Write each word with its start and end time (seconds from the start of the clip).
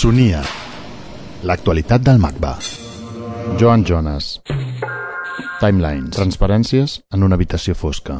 Sonia. 0.00 0.38
L'actualitat 1.44 2.00
del 2.00 2.16
MACBA. 2.16 2.54
Joan 3.60 3.82
Jonas. 3.84 4.30
Timelines. 5.60 6.14
Transparències 6.16 6.94
en 7.12 7.26
una 7.26 7.36
habitació 7.36 7.74
fosca. 7.76 8.16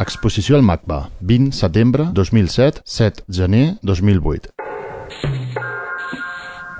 Exposició 0.00 0.56
al 0.56 0.64
MACBA. 0.64 1.02
20 1.20 1.52
setembre 1.60 2.08
2007, 2.16 2.80
7 2.88 3.28
gener 3.28 3.66
2008. 3.82 4.54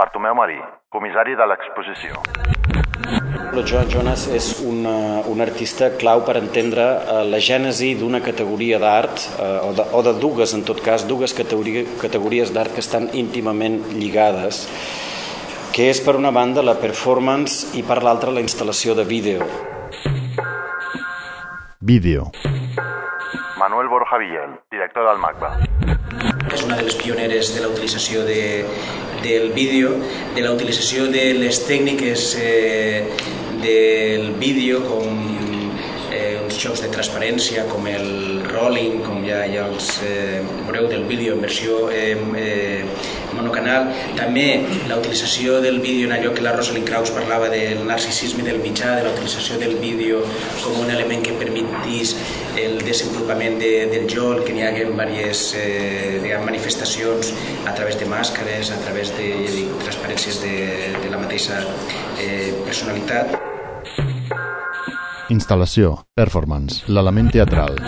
Bartomeu 0.00 0.40
Marí, 0.40 0.56
comissari 0.88 1.36
de 1.36 1.52
l'exposició. 1.52 2.79
El 3.50 3.64
Joan 3.66 3.88
Jonas 3.90 4.26
és 4.30 4.46
una, 4.62 5.20
un 5.28 5.42
artista 5.42 5.90
clau 6.00 6.22
per 6.26 6.36
entendre 6.38 6.84
eh, 6.84 7.16
la 7.28 7.40
gènesi 7.42 7.94
d'una 7.98 8.20
categoria 8.24 8.78
d'art, 8.82 9.24
eh, 9.36 9.48
o, 9.66 9.72
de, 9.76 9.86
o 9.92 10.02
de 10.06 10.14
dues, 10.22 10.54
en 10.54 10.62
tot 10.68 10.82
cas, 10.84 11.06
dues 11.08 11.34
categoria, 11.36 11.82
categories 12.00 12.54
d'art 12.54 12.72
que 12.76 12.84
estan 12.84 13.10
íntimament 13.12 13.80
lligades, 13.96 14.62
que 15.74 15.90
és 15.90 16.00
per 16.04 16.14
una 16.18 16.30
banda 16.30 16.62
la 16.62 16.76
performance 16.78 17.74
i 17.78 17.82
per 17.86 18.00
l'altra 18.06 18.32
la 18.32 18.44
instal·lació 18.44 18.94
de 18.98 19.04
vídeo. 19.04 19.50
Vídeo. 21.80 22.30
Manuel 23.58 23.88
Borja 23.92 24.22
Villel, 24.22 24.56
director 24.70 25.10
del 25.10 25.20
MACBA. 25.20 25.70
és 26.50 26.62
una 26.66 26.76
de 26.76 26.82
les 26.82 26.96
pioneres 26.98 27.52
de 27.54 27.60
la 27.62 27.68
utilització 27.70 28.24
de, 28.26 28.64
del 29.22 29.50
vídeo, 29.52 29.96
de 30.34 30.42
la 30.42 30.52
utilització 30.52 31.06
de 31.12 31.30
les 31.38 31.62
tècniques 31.66 32.34
eh, 32.40 33.06
del 33.62 34.32
vídeo 34.40 34.80
com 34.88 35.06
eh, 36.12 36.38
uns 36.42 36.58
jocs 36.60 36.82
de 36.84 36.90
transparència 36.92 37.66
com 37.70 37.86
el 37.90 38.40
rolling, 38.50 39.00
com 39.06 39.24
ja, 39.26 39.42
ja 39.52 39.66
els 39.70 39.96
eh, 40.06 40.40
veureu 40.66 40.88
del 40.90 41.04
vídeo 41.10 41.36
en 41.36 41.44
versió 41.44 41.88
eh, 41.92 42.16
eh, 42.36 42.84
monocanal. 43.36 43.90
També 44.18 44.46
la 44.88 44.98
utilització 45.00 45.60
del 45.64 45.80
vídeo 45.84 46.08
en 46.08 46.16
allò 46.18 46.34
que 46.34 46.44
la 46.44 46.54
Rosalind 46.56 46.88
Krauss 46.88 47.14
parlava 47.16 47.50
del 47.52 47.84
narcisisme 47.86 48.44
del 48.46 48.60
mitjà, 48.62 48.96
de 48.98 49.06
la 49.08 49.14
utilització 49.14 49.58
del 49.60 49.76
vídeo 49.82 50.22
com 50.64 50.80
un 50.82 50.90
element 50.90 51.24
que 51.24 51.36
permetís 51.38 52.16
el 52.60 52.78
desenvolupament 52.84 53.58
de, 53.60 53.72
del 53.92 54.08
joc, 54.10 54.44
que 54.46 54.54
n'hi 54.56 54.66
hagi 54.66 54.86
diverses 55.30 55.54
eh, 55.54 56.20
diguem, 56.22 56.44
manifestacions 56.44 57.32
a 57.66 57.74
través 57.74 57.98
de 57.98 58.06
màscares, 58.06 58.70
a 58.70 58.78
través 58.84 59.12
de 59.16 59.28
ja 59.46 59.52
dic, 59.54 59.70
transparències 59.84 60.40
de, 60.42 60.54
de 61.00 61.10
la 61.12 61.20
mateixa 61.20 61.60
eh, 62.18 62.52
personalitat. 62.66 63.36
Instal·lació. 65.30 65.94
Performance. 66.18 66.82
L'element 66.90 67.30
teatral. 67.30 67.78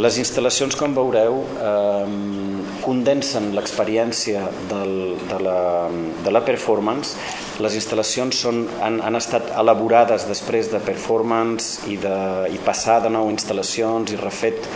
Les 0.00 0.16
instal·lacions, 0.16 0.76
com 0.80 0.94
veureu, 0.96 1.42
eh, 1.60 2.39
condensen 2.90 3.52
l'experiència 3.54 4.44
de, 4.70 5.38
la, 5.44 5.58
de 6.24 6.34
la 6.34 6.42
performance. 6.46 7.14
Les 7.62 7.76
instal·lacions 7.78 8.42
són, 8.44 8.64
han, 8.82 8.98
han 9.04 9.18
estat 9.18 9.52
elaborades 9.60 10.26
després 10.26 10.72
de 10.72 10.80
performance 10.82 11.86
i, 11.90 12.00
de, 12.00 12.16
i 12.50 12.58
passar 12.66 13.00
de 13.04 13.12
nou 13.14 13.30
instal·lacions 13.30 14.10
i 14.10 14.18
refet 14.18 14.66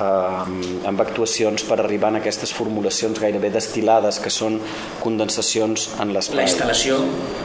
eh, 0.00 0.88
amb 0.90 1.04
actuacions 1.04 1.62
per 1.68 1.78
arribar 1.84 2.10
a 2.14 2.18
aquestes 2.20 2.52
formulacions 2.56 3.20
gairebé 3.22 3.52
destilades 3.54 4.18
que 4.24 4.32
són 4.34 4.58
condensacions 5.04 5.90
en 6.00 6.10
La 6.10 6.18
l'espai. 6.18 6.48
instal·lació, 6.48 6.98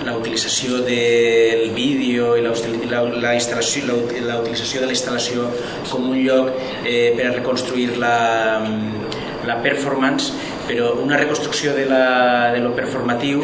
la 0.08 0.16
utilització 0.18 0.82
del 0.88 1.70
vídeo 1.78 2.34
i 2.40 2.46
la, 2.46 2.56
la, 2.90 3.04
la, 3.28 3.36
instal·lació, 3.38 3.86
la, 3.92 4.00
la 4.32 4.40
utilització 4.42 4.82
de 4.82 4.90
la 4.90 4.98
instal·lació 4.98 5.50
com 5.92 6.10
un 6.10 6.18
lloc 6.24 6.50
eh, 6.82 7.14
per 7.18 7.30
a 7.30 7.36
reconstruir 7.38 7.92
la, 8.02 8.16
la 9.48 9.62
performance, 9.64 10.34
però 10.66 10.96
una 11.02 11.18
reconstrucció 11.18 11.74
de, 11.76 11.86
la, 11.90 12.52
de 12.54 12.62
lo 12.64 12.74
performatiu 12.78 13.44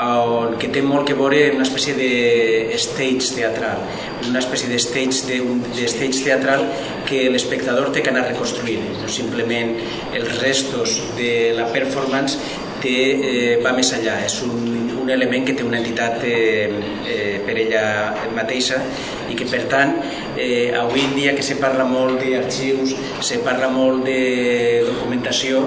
on, 0.00 0.56
que 0.60 0.70
té 0.72 0.82
molt 0.86 1.08
que 1.08 1.16
veure 1.18 1.42
una 1.54 1.66
espècie 1.66 1.96
de 1.98 2.78
stage 2.78 3.34
teatral, 3.36 3.82
una 4.28 4.40
espècie 4.42 4.70
de 4.70 4.78
stage, 4.82 5.26
de, 5.28 5.40
de 5.74 5.88
stage 5.90 6.24
teatral 6.24 6.66
que 7.08 7.26
l'espectador 7.32 7.90
té 7.94 8.04
que 8.04 8.12
anar 8.14 8.26
reconstruint, 8.28 8.86
no 9.02 9.10
simplement 9.10 9.74
els 10.16 10.34
restos 10.40 11.00
de 11.18 11.52
la 11.58 11.68
performance 11.74 12.38
té, 12.80 12.96
eh, 13.12 13.56
va 13.64 13.74
més 13.76 13.90
enllà, 13.96 14.20
és 14.24 14.40
un, 14.46 14.90
un 15.02 15.10
element 15.10 15.46
que 15.46 15.56
té 15.58 15.66
una 15.66 15.80
entitat 15.80 16.24
eh, 16.24 16.70
eh, 17.10 17.40
per 17.46 17.56
ella 17.58 17.84
mateixa 18.36 18.80
i 19.30 19.38
que 19.38 19.46
per 19.50 19.62
tant 19.70 19.96
eh, 20.36 20.72
avui 20.76 21.04
en 21.06 21.14
dia 21.16 21.34
que 21.36 21.44
se 21.46 21.56
parla 21.62 21.86
molt 21.88 22.20
d'arxius, 22.20 22.94
se 23.24 23.40
parla 23.46 23.70
molt 23.72 24.04
de 24.08 24.20
documentació, 24.88 25.62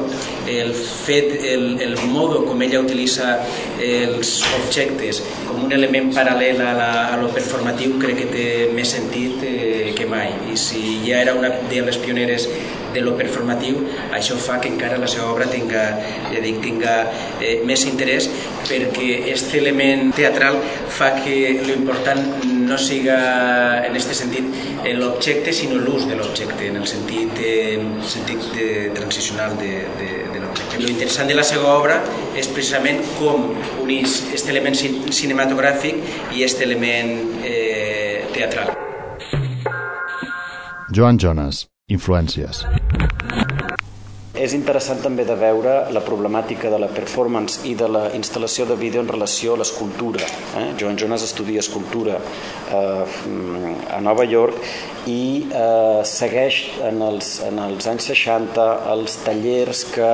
el 0.49 0.73
fet, 0.75 1.37
el, 1.53 1.81
el 1.81 1.97
modo 2.11 2.43
com 2.47 2.61
ella 2.65 2.81
utilitza 2.83 3.37
els 3.83 4.35
objectes 4.59 5.23
com 5.47 5.63
un 5.67 5.73
element 5.75 6.11
paral·lel 6.15 6.61
a, 6.63 6.71
la, 6.77 6.91
a 7.13 7.17
lo 7.21 7.29
performatiu 7.33 7.97
crec 8.01 8.23
que 8.23 8.29
té 8.31 8.47
més 8.75 8.93
sentit 8.95 9.43
eh, 9.47 9.91
que 9.97 10.07
mai. 10.09 10.31
I 10.51 10.57
si 10.59 10.83
ja 11.05 11.21
era 11.21 11.35
una 11.37 11.51
de 11.69 11.83
les 11.85 11.99
pioneres 12.01 12.47
de 12.93 13.01
lo 13.01 13.15
performatiu, 13.17 13.79
això 14.13 14.37
fa 14.37 14.59
que 14.61 14.69
encara 14.69 14.99
la 15.01 15.09
seva 15.09 15.31
obra 15.31 15.47
tinga, 15.49 15.83
ja 16.29 16.41
dic, 16.43 16.59
tinga 16.63 16.95
eh, 17.41 17.59
més 17.65 17.85
interès 17.89 18.29
perquè 18.67 19.09
aquest 19.23 19.55
element 19.59 20.13
teatral 20.15 20.59
fa 20.93 21.13
que 21.23 21.37
l'important 21.65 22.21
no 22.45 22.77
siga 22.77 23.17
en 23.87 23.91
aquest 23.95 24.13
sentit 24.17 24.85
l'objecte 24.99 25.53
sinó 25.55 25.79
l'ús 25.81 26.07
de 26.09 26.15
l'objecte 26.19 26.67
en 26.69 26.77
el 26.81 26.87
sentit, 26.87 27.39
eh, 27.39 27.73
en 27.77 27.87
el 28.01 28.07
sentit 28.07 28.45
de, 28.55 28.67
transicional 28.95 29.57
de, 29.59 29.71
de, 29.99 30.09
de 30.33 30.39
l'objecte. 30.43 30.81
Lo 30.83 30.89
interessant 30.91 31.27
de 31.31 31.35
la 31.37 31.43
seva 31.47 31.73
obra 31.77 31.99
és 32.37 32.47
precisament 32.53 33.01
com 33.19 33.49
unís 33.83 34.21
aquest 34.29 34.49
element 34.53 34.75
cin- 34.79 35.01
cinematogràfic 35.11 36.01
i 36.33 36.41
aquest 36.43 36.61
element 36.65 37.43
eh, 37.43 38.25
teatral. 38.33 38.73
Joan 40.93 41.17
Jonas. 41.17 41.65
Influències. 41.89 42.63
És 44.33 44.55
interessant 44.57 44.97
també 44.97 45.27
de 45.29 45.35
veure 45.37 45.73
la 45.93 46.01
problemàtica 46.01 46.71
de 46.73 46.79
la 46.81 46.87
performance 46.89 47.67
i 47.69 47.75
de 47.77 47.85
la 47.85 48.07
instal·lació 48.17 48.65
de 48.65 48.73
vídeo 48.79 49.03
en 49.03 49.11
relació 49.11 49.53
a 49.53 49.59
l'escultura. 49.61 50.25
Eh? 50.57 50.63
Joan 50.79 50.97
Jonas 50.97 51.21
estudia 51.27 51.61
escultura 51.61 52.15
eh, 52.17 53.03
a 53.93 53.99
Nova 54.01 54.25
York 54.25 54.57
i 55.05 55.45
eh, 55.45 56.01
segueix 56.09 56.63
en 56.89 57.05
els, 57.05 57.35
en 57.45 57.61
els 57.61 57.85
anys 57.93 58.09
60 58.09 58.67
els 58.95 59.19
tallers 59.21 59.85
que 59.93 60.11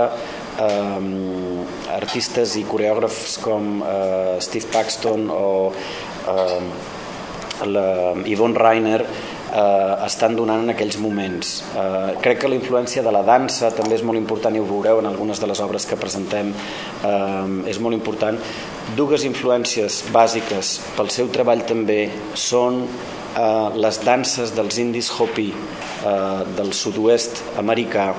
eh, 0.68 1.63
artistes 1.96 2.59
i 2.59 2.68
coreògrafs 2.68 3.40
com 3.47 3.79
eh, 3.79 4.35
Steve 4.44 4.68
Paxton 4.75 5.29
o 5.31 5.50
eh, 5.72 6.62
la 7.72 7.90
Yvonne 8.28 8.59
Reiner 8.59 9.06
eh, 9.54 10.06
estan 10.06 10.36
donant 10.38 10.64
en 10.64 10.74
aquells 10.74 10.98
moments. 11.02 11.54
Eh, 11.74 12.16
crec 12.24 12.42
que 12.44 12.52
la 12.52 12.58
influència 12.58 13.04
de 13.06 13.14
la 13.14 13.24
dansa 13.28 13.72
també 13.76 13.98
és 13.98 14.06
molt 14.06 14.20
important 14.20 14.56
i 14.56 14.62
ho 14.62 14.68
veureu 14.68 15.02
en 15.02 15.10
algunes 15.10 15.42
de 15.42 15.50
les 15.50 15.62
obres 15.66 15.88
que 15.90 16.00
presentem 16.00 16.52
eh, 16.54 17.70
és 17.72 17.80
molt 17.80 17.98
important. 17.98 18.40
Dues 18.98 19.26
influències 19.28 20.04
bàsiques 20.14 20.76
pel 20.98 21.12
seu 21.14 21.30
treball 21.34 21.66
també 21.70 22.02
són 22.34 22.84
eh, 22.86 23.70
les 23.76 24.02
danses 24.06 24.56
dels 24.56 24.82
indis 24.82 25.12
Hopi 25.18 25.50
eh, 25.54 26.42
del 26.58 26.74
sud-oest 26.74 27.44
americà 27.62 28.12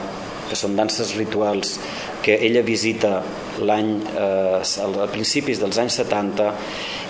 que 0.51 0.59
són 0.59 0.75
danses 0.75 1.15
rituals 1.15 1.79
que 2.25 2.35
ella 2.43 2.63
visita 2.67 3.21
l'any 3.63 3.93
eh, 4.19 4.61
a 5.05 5.09
principis 5.13 5.61
dels 5.63 5.79
anys 5.81 6.01
70 6.03 6.51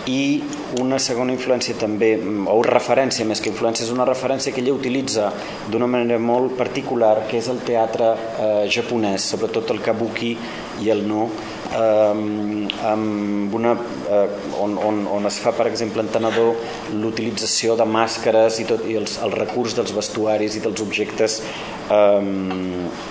i 0.08 0.40
una 0.80 0.98
segona 1.02 1.34
influència 1.34 1.74
també, 1.78 2.14
o 2.48 2.60
referència 2.64 3.26
més 3.28 3.40
que 3.42 3.50
influència, 3.50 3.84
és 3.84 3.92
una 3.92 4.06
referència 4.08 4.52
que 4.54 4.62
ella 4.62 4.72
utilitza 4.76 5.30
d'una 5.70 5.88
manera 5.90 6.18
molt 6.22 6.56
particular, 6.58 7.26
que 7.28 7.41
és 7.41 7.48
el 7.52 7.60
teatre 7.66 8.12
eh, 8.14 8.64
japonès, 8.72 9.28
sobretot 9.34 9.70
el 9.74 9.82
kabuki 9.84 10.32
i 10.80 10.91
el 10.94 11.04
no, 11.08 11.26
eh, 11.74 12.66
amb 12.91 13.54
una, 13.54 13.74
eh, 14.08 14.24
on, 14.62 14.78
on, 14.78 15.04
on 15.18 15.28
es 15.28 15.41
fa, 15.42 15.52
per 15.56 15.68
exemple, 15.68 16.04
en 16.04 16.12
Tenedor, 16.12 16.56
l'utilització 16.96 17.76
de 17.76 17.86
màscares 17.86 18.60
i, 18.62 18.68
tot, 18.68 18.86
i 18.88 18.96
els, 19.00 19.18
el 19.24 19.36
recurs 19.36 19.76
dels 19.78 19.94
vestuaris 19.96 20.56
i 20.56 20.64
dels 20.64 20.84
objectes 20.84 21.41
eh, 21.42 21.96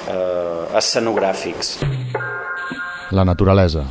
eh, 0.09 0.77
escenogràfics. 0.81 1.77
La 3.13 3.25
naturalesa. 3.25 3.87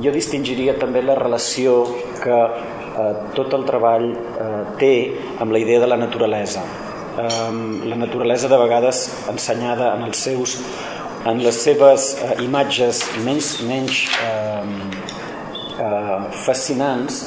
Jo 0.00 0.12
distingiria 0.14 0.76
també 0.80 1.02
la 1.04 1.16
relació 1.18 1.82
que 2.22 2.36
eh, 2.36 3.10
tot 3.36 3.52
el 3.56 3.66
treball 3.68 4.06
eh, 4.12 4.62
té 4.80 4.94
amb 5.40 5.52
la 5.52 5.60
idea 5.60 5.80
de 5.82 5.90
la 5.90 5.98
naturalesa. 6.00 6.62
Eh, 7.20 7.50
la 7.90 7.98
naturalesa 8.00 8.48
de 8.48 8.60
vegades 8.60 9.04
ensenyada 9.32 9.94
en 9.96 10.08
els 10.08 10.24
seus 10.28 10.56
en 11.28 11.42
les 11.44 11.56
seves 11.66 12.14
eh, 12.16 12.36
imatges 12.44 13.02
menys, 13.26 13.50
menys 13.68 14.06
eh, 14.24 14.62
eh, 15.84 16.18
fascinants 16.46 17.26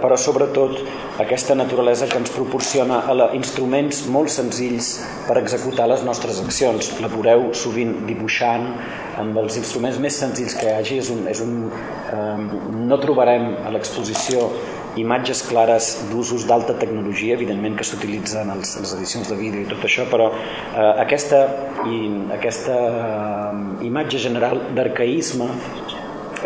però 0.00 0.16
sobretot 0.18 0.80
aquesta 1.22 1.54
naturalesa 1.54 2.08
que 2.10 2.18
ens 2.20 2.32
proporciona 2.34 3.00
instruments 3.36 4.04
molt 4.08 4.32
senzills 4.32 4.92
per 5.28 5.38
executar 5.40 5.88
les 5.90 6.04
nostres 6.06 6.40
accions. 6.42 6.92
La 7.02 7.10
veureu 7.12 7.50
sovint 7.54 7.94
dibuixant 8.08 8.66
amb 9.20 9.38
els 9.42 9.58
instruments 9.60 10.00
més 10.02 10.16
senzills 10.22 10.56
que 10.58 10.68
hi 10.68 10.74
hagi. 10.78 11.00
És 11.02 11.10
un, 11.12 11.26
és 11.30 11.40
un, 11.44 11.56
eh, 12.12 12.36
no 12.90 13.00
trobarem 13.02 13.50
a 13.66 13.72
l'exposició 13.74 14.48
imatges 14.98 15.44
clares 15.46 15.90
d'usos 16.10 16.46
d'alta 16.48 16.74
tecnologia, 16.80 17.36
evidentment 17.36 17.76
que 17.78 17.86
s'utilitzen 17.86 18.50
en 18.50 18.58
les 18.58 18.94
edicions 18.96 19.28
de 19.30 19.36
vídeo 19.38 19.62
i 19.62 19.68
tot 19.70 19.84
això, 19.86 20.06
però 20.10 20.30
eh, 20.32 20.90
aquesta, 21.04 21.44
i, 21.86 22.00
aquesta 22.34 22.78
eh, 22.90 23.86
imatge 23.86 24.18
general 24.18 24.64
d'arcaïsme 24.74 25.50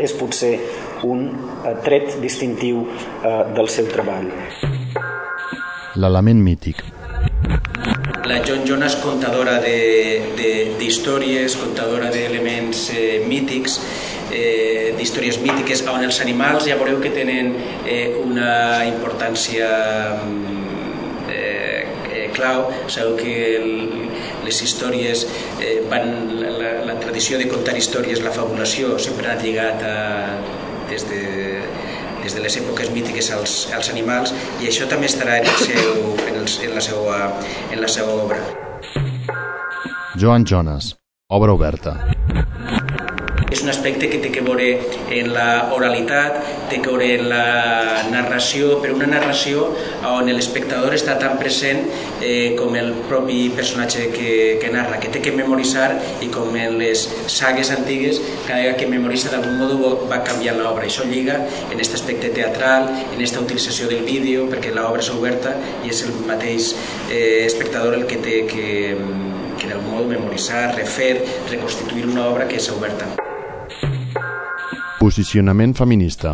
és 0.03 0.13
potser 0.19 0.57
un 1.05 1.29
eh, 1.29 1.77
tret 1.85 2.19
distintiu 2.23 2.85
eh, 2.89 3.45
del 3.55 3.69
seu 3.69 3.87
treball. 3.93 4.31
L'element 6.01 6.41
mític. 6.43 6.83
La 8.25 8.41
John 8.43 8.65
Jonas, 8.65 8.97
contadora 9.05 9.59
d'històries, 9.61 11.59
contadora 11.61 12.09
d'elements 12.11 12.89
eh, 12.97 13.21
mítics, 13.29 13.77
eh, 14.33 14.95
d'històries 14.97 15.39
mítiques 15.45 15.85
on 15.93 16.07
els 16.07 16.21
animals 16.25 16.65
ja 16.69 16.79
veureu 16.81 17.03
que 17.05 17.13
tenen 17.13 17.53
eh, 17.85 18.17
una 18.23 18.85
importància 18.89 19.69
mm, 20.17 21.29
eh, 21.29 21.85
eh, 22.09 22.27
clau. 22.33 22.71
Sabeu 22.89 23.15
que 23.21 23.37
el, 23.61 23.71
les 24.49 24.63
històries 24.65 25.27
eh, 25.61 25.83
van, 25.93 26.09
la, 26.41 26.79
la 26.89 26.97
tradició 27.05 27.39
de 27.39 27.51
contar 27.53 27.77
històries, 27.77 28.25
la 28.25 28.33
fabulació, 28.33 28.97
sempre 28.99 29.31
ha 29.31 29.37
lligat 29.41 29.85
a, 29.85 29.97
des 30.91 31.07
de, 31.11 31.21
des 32.23 32.35
de 32.35 32.43
les 32.45 32.59
èpoques 32.63 32.91
mítiques 32.95 33.31
als, 33.37 33.57
als 33.77 33.91
animals 33.93 34.35
i 34.63 34.71
això 34.71 34.89
també 34.91 35.11
estarà 35.11 35.41
en, 35.43 35.49
el 35.51 35.63
seu, 35.69 35.95
en, 36.29 36.41
el, 36.43 36.49
en, 36.69 36.75
la, 36.75 36.85
seva, 36.89 37.21
en 37.71 37.85
la 37.85 37.93
seva 37.99 38.19
obra. 38.25 38.43
Joan 40.21 40.47
Jonas, 40.47 40.95
obra 41.29 41.57
oberta 41.57 41.99
és 43.55 43.63
un 43.63 43.71
aspecte 43.71 44.09
que 44.11 44.19
té 44.19 44.31
que 44.35 44.43
veure 44.45 44.67
en 45.15 45.31
la 45.35 45.71
oralitat, 45.75 46.41
té 46.71 46.81
que 46.83 46.91
veure 46.91 47.11
en 47.15 47.29
la 47.31 48.03
narració, 48.11 48.81
però 48.83 48.97
una 48.99 49.09
narració 49.11 49.69
on 50.11 50.31
l'espectador 50.31 50.95
està 50.97 51.15
tan 51.21 51.39
present 51.39 51.85
eh, 52.21 52.55
com 52.59 52.75
el 52.79 52.93
propi 53.09 53.47
personatge 53.55 54.09
que, 54.15 54.35
que 54.63 54.73
narra, 54.75 54.99
que 55.03 55.13
té 55.15 55.23
que 55.25 55.35
memoritzar 55.37 55.93
i 56.25 56.31
com 56.35 56.55
en 56.59 56.79
les 56.81 57.07
sagues 57.31 57.71
antigues, 57.75 58.21
cada 58.49 58.61
vegada 58.61 58.79
que 58.81 58.91
memoritza 58.91 59.31
d'algun 59.33 59.59
modo 59.61 59.95
va 60.11 60.23
canviant 60.27 60.59
l'obra. 60.59 60.89
Això 60.89 61.07
lliga 61.09 61.39
en 61.45 61.77
aquest 61.77 61.99
aspecte 62.01 62.33
teatral, 62.35 62.91
en 63.05 63.17
aquesta 63.17 63.43
utilització 63.45 63.91
del 63.91 64.03
vídeo, 64.09 64.49
perquè 64.51 64.75
l'obra 64.75 65.05
és 65.05 65.13
oberta 65.15 65.55
i 65.85 65.93
és 65.95 66.03
el 66.09 66.17
mateix 66.29 66.73
eh, 67.11 67.45
espectador 67.47 67.95
el 68.01 68.09
que 68.11 68.19
té 68.25 68.41
que, 68.51 68.71
que 69.61 69.71
d'algun 69.71 69.93
modo 69.93 70.09
memoritzar, 70.11 70.73
refer, 70.75 71.21
reconstituir 71.53 72.11
una 72.11 72.27
obra 72.33 72.49
que 72.51 72.59
és 72.59 72.73
oberta. 72.75 73.15
Posicionament 75.05 75.75
feminista. 75.77 76.31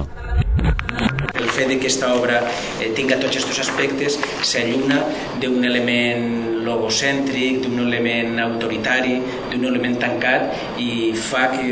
El 1.34 1.48
fet 1.50 1.66
que 1.72 1.78
aquesta 1.80 2.12
obra 2.14 2.36
eh, 2.78 2.92
tinga 2.94 3.16
tots 3.18 3.40
aquests 3.40 3.64
aspectes 3.64 4.18
s'alluna 4.46 5.00
d'un 5.42 5.66
element 5.66 6.60
logocèntric, 6.62 7.64
d'un 7.64 7.80
element 7.88 8.38
autoritari, 8.44 9.16
d'un 9.50 9.66
element 9.72 9.96
tancat 9.98 10.78
i 10.78 11.10
fa 11.18 11.48
que 11.56 11.66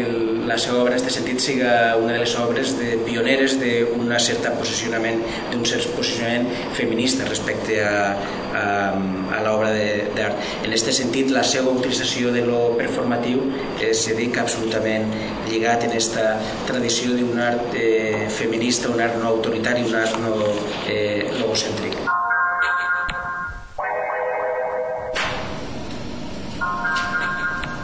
la 0.48 0.56
seva 0.58 0.80
obra 0.82 0.96
en 0.96 1.02
aquest 1.04 1.20
sentit 1.20 1.44
siga 1.44 1.72
una 2.00 2.16
de 2.16 2.24
les 2.24 2.34
obres 2.40 2.74
de 2.80 2.96
pioneres 3.06 3.58
d'un 3.60 4.10
cert 4.18 4.50
posicionament 4.58 5.22
d'un 5.52 5.64
cert 5.68 5.94
posicionament 5.94 6.48
feminista 6.74 7.28
respecte 7.28 7.78
a, 7.84 7.94
a, 8.54 8.92
a 9.36 9.40
l'obra 9.44 9.72
d'art. 10.16 10.44
En 10.64 10.70
aquest 10.70 10.92
sentit, 10.96 11.32
la 11.34 11.44
seva 11.46 11.72
utilització 11.72 12.32
de 12.34 12.44
lo 12.46 12.60
performatiu 12.78 13.44
eh, 13.80 13.92
se 13.92 14.14
dedica 14.14 14.44
absolutament 14.44 15.08
lligat 15.48 15.84
en 15.86 15.94
aquesta 15.94 16.30
tradició 16.68 17.16
d'un 17.16 17.40
art 17.42 17.74
eh, 17.78 18.28
feminista, 18.32 18.92
un 18.92 19.02
art 19.04 19.18
no 19.20 19.32
autoritari, 19.34 19.84
un 19.88 19.98
art 19.98 20.16
no 20.22 20.36
eh, 20.88 21.28
logocèntric. 21.40 21.98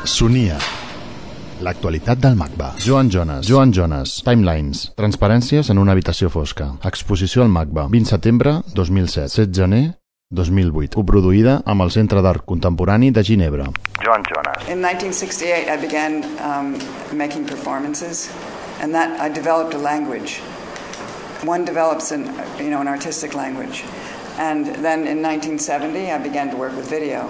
Sonia. 0.04 0.58
L'actualitat 1.64 2.20
del 2.20 2.36
MACBA. 2.36 2.74
Joan 2.84 3.08
Jonas. 3.10 3.46
Joan 3.48 3.72
Jonas. 3.72 4.18
Timelines. 4.26 4.90
Transparències 4.98 5.70
en 5.72 5.80
una 5.80 5.94
habitació 5.96 6.28
fosca. 6.28 6.74
Exposició 6.84 7.42
al 7.42 7.52
MACBA. 7.54 7.88
20 7.90 8.12
setembre 8.12 8.56
2007. 8.76 9.32
7 9.32 9.52
gener 9.62 9.84
2008. 10.30 10.94
Coproduïda 10.94 11.62
amb 11.66 11.82
el 11.82 11.90
Centre 11.90 12.22
d'Art 12.22 12.44
Contemporani 12.44 13.10
de 13.10 13.22
Ginebra. 13.22 13.68
Joan 14.02 14.24
Jonas. 14.28 14.68
In 14.68 14.80
1968 14.80 15.68
I 15.68 15.76
began 15.76 16.24
um, 16.40 16.76
making 17.12 17.46
performances 17.46 18.30
and 18.80 18.94
that 18.94 19.20
I 19.20 19.28
developed 19.28 19.74
a 19.74 19.78
language. 19.78 20.40
One 21.44 21.64
develops 21.64 22.10
an, 22.10 22.24
you 22.58 22.70
know, 22.70 22.80
an 22.80 22.88
artistic 22.88 23.34
language. 23.34 23.84
And 24.38 24.66
then 24.82 25.06
in 25.06 25.22
1970 25.22 26.10
I 26.10 26.18
began 26.18 26.50
to 26.50 26.56
work 26.56 26.74
with 26.76 26.88
video. 26.88 27.28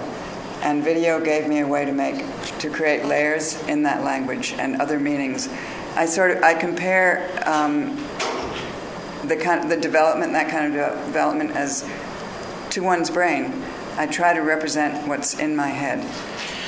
and 0.65 0.83
video 0.83 1.19
gave 1.19 1.47
me 1.47 1.59
a 1.59 1.67
way 1.67 1.85
to 1.85 1.91
make 1.91 2.25
to 2.59 2.69
create 2.69 3.05
layers 3.05 3.61
in 3.67 3.83
that 3.83 4.03
language 4.03 4.53
and 4.57 4.81
other 4.81 4.99
meanings. 4.99 5.47
I 5.95 6.05
sort 6.07 6.31
of 6.31 6.43
I 6.43 6.53
compare 6.55 7.29
um, 7.45 7.95
the 9.27 9.35
kind 9.35 9.63
of, 9.63 9.69
the 9.69 9.77
development 9.77 10.33
that 10.33 10.49
kind 10.49 10.75
of 10.75 11.05
development 11.05 11.51
as 11.51 11.83
to 12.75 12.83
one's 12.83 13.09
brain. 13.09 13.53
I 13.97 14.05
try 14.05 14.33
to 14.33 14.41
represent 14.41 15.07
what's 15.07 15.39
in 15.39 15.55
my 15.55 15.69
head, 15.69 15.99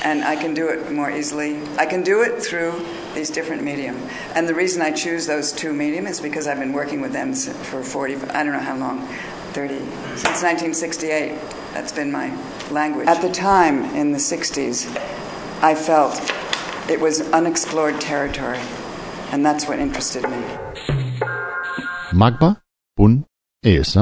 and 0.02 0.24
I 0.24 0.36
can 0.36 0.54
do 0.54 0.68
it 0.68 0.90
more 0.90 1.10
easily. 1.10 1.60
I 1.76 1.84
can 1.84 2.02
do 2.02 2.22
it 2.22 2.42
through 2.42 2.82
these 3.14 3.28
different 3.28 3.62
medium, 3.62 3.96
and 4.34 4.48
the 4.48 4.54
reason 4.54 4.80
I 4.80 4.90
choose 4.90 5.26
those 5.26 5.52
two 5.52 5.74
medium 5.74 6.06
is 6.06 6.18
because 6.18 6.46
I've 6.46 6.58
been 6.58 6.72
working 6.72 7.02
with 7.02 7.12
them 7.12 7.34
for 7.34 7.82
40. 7.82 8.14
I 8.14 8.42
don't 8.42 8.52
know 8.52 8.58
how 8.58 8.76
long, 8.78 9.06
30 9.52 9.78
since 10.16 10.42
1968. 10.42 11.38
That's 11.74 11.92
been 11.92 12.10
my 12.10 12.34
language. 12.70 13.06
At 13.06 13.20
the 13.20 13.30
time, 13.30 13.84
in 13.94 14.12
the 14.12 14.18
60s, 14.18 14.88
I 15.62 15.74
felt 15.74 16.18
it 16.88 16.98
was 16.98 17.20
unexplored 17.32 18.00
territory, 18.00 18.60
and 19.30 19.44
that's 19.44 19.68
what 19.68 19.78
interested 19.78 20.22
me. 20.22 20.42
magba.es 22.12 23.98